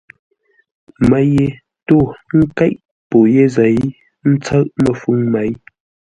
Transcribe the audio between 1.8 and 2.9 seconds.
tô ńkéʼ